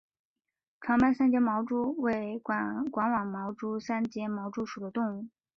[0.81, 5.27] 长斑三栉毛蛛为管网蛛科三栉毛蛛属的动物。